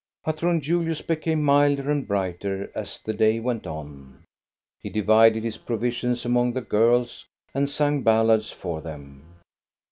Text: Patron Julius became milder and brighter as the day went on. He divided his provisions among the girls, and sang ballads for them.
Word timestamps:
Patron 0.25 0.61
Julius 0.61 1.03
became 1.03 1.43
milder 1.43 1.91
and 1.91 2.07
brighter 2.07 2.71
as 2.73 2.97
the 2.97 3.13
day 3.13 3.39
went 3.39 3.67
on. 3.67 4.23
He 4.79 4.89
divided 4.89 5.43
his 5.43 5.59
provisions 5.59 6.25
among 6.25 6.53
the 6.53 6.61
girls, 6.61 7.27
and 7.53 7.69
sang 7.69 8.01
ballads 8.01 8.49
for 8.51 8.81
them. 8.81 9.21